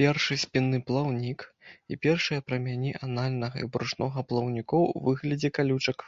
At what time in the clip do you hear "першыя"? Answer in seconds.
2.08-2.44